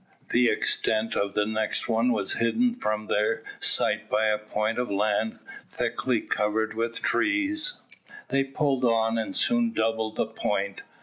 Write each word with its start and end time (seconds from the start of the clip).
The 0.31 0.49
extent 0.49 1.15
of 1.15 1.35
the 1.35 1.45
next 1.45 1.87
one 1.87 2.11
was 2.11 2.33
hidden 2.39 2.73
from 2.73 3.05
their 3.05 3.43
sight 3.59 4.09
by 4.09 4.29
a 4.29 4.39
point 4.39 4.79
of 4.79 4.89
land 4.89 5.37
thickly 5.69 6.21
covered 6.21 6.73
with 6.73 7.03
trees. 7.03 7.79
They 8.29 8.43
pulled 8.45 8.83
on, 8.83 9.19
and 9.19 9.37
soon 9.37 9.73
doubled 9.73 10.15
the 10.15 10.25
point. 10.25 10.81